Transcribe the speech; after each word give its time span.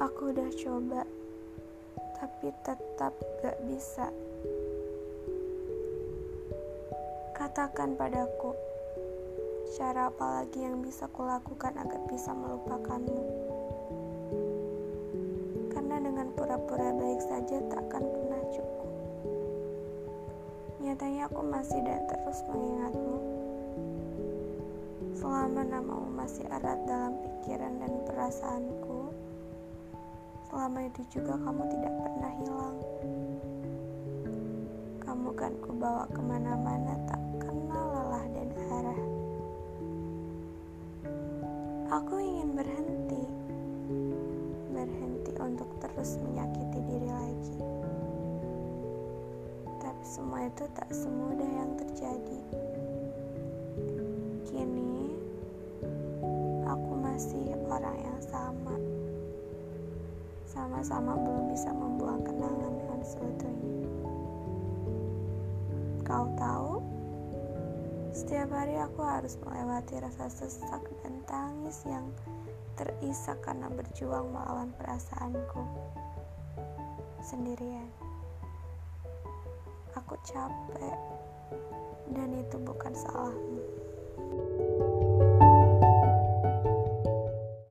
Aku 0.00 0.32
udah 0.32 0.48
coba, 0.56 1.04
tapi 2.16 2.48
tetap 2.64 3.12
gak 3.44 3.60
bisa. 3.68 4.08
Katakan 7.36 8.00
padaku, 8.00 8.56
cara 9.76 10.08
apa 10.08 10.40
lagi 10.40 10.64
yang 10.64 10.80
bisa 10.80 11.04
kulakukan 11.12 11.76
agar 11.76 12.00
bisa 12.08 12.32
melupakanmu? 12.32 13.24
Karena 15.68 16.00
dengan 16.00 16.32
pura-pura 16.32 16.96
baik 16.96 17.20
saja 17.20 17.60
tak 17.68 17.84
akan 17.92 18.04
pernah 18.08 18.42
cukup. 18.56 18.90
Nyatanya 20.80 21.28
aku 21.28 21.44
masih 21.44 21.76
dan 21.84 22.08
terus 22.08 22.40
mengingatmu. 22.48 23.16
Selama 25.12 25.60
namamu 25.60 26.08
masih 26.16 26.48
erat 26.48 26.80
dalam 26.88 27.20
pikiran 27.20 27.76
dan 27.84 27.92
perasaanku, 28.08 28.89
selama 30.50 30.82
itu 30.82 31.06
juga 31.14 31.38
kamu 31.38 31.62
tidak 31.70 31.94
pernah 32.02 32.32
hilang. 32.42 32.78
Kamu 35.06 35.30
kan 35.38 35.54
kubawa 35.62 36.04
ke 36.10 36.18
mana-mana 36.18 36.98
tak 37.06 37.22
kenal 37.38 37.86
lelah 37.94 38.24
dan 38.34 38.48
arah. 38.58 39.02
Aku 42.02 42.18
ingin 42.18 42.58
berhenti, 42.58 43.22
berhenti 44.74 45.32
untuk 45.38 45.70
terus 45.78 46.18
menyakiti 46.18 46.78
diri 46.82 47.10
lagi. 47.14 47.58
Tapi 49.78 50.02
semua 50.02 50.50
itu 50.50 50.66
tak 50.74 50.90
semudah 50.90 51.46
yang 51.46 51.78
terjadi. 51.78 52.69
Sama-sama 60.70 61.18
belum 61.18 61.50
bisa 61.50 61.74
membuang 61.74 62.22
kenangan 62.22 62.72
dengan 62.78 63.00
seutuhnya. 63.02 63.74
Kau 66.06 66.30
tahu, 66.38 66.78
setiap 68.14 68.54
hari 68.54 68.78
aku 68.78 69.02
harus 69.02 69.34
melewati 69.42 69.98
rasa 69.98 70.30
sesak 70.30 70.86
dan 71.02 71.18
tangis 71.26 71.82
yang 71.90 72.06
terisak 72.78 73.42
karena 73.42 73.66
berjuang 73.66 74.30
melawan 74.30 74.70
perasaanku 74.78 75.58
sendirian. 77.18 77.90
Aku 79.98 80.14
capek, 80.22 80.98
dan 82.14 82.30
itu 82.38 82.62
bukan 82.62 82.94
salahmu. 82.94 83.79